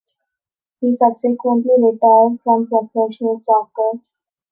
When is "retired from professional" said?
1.77-3.39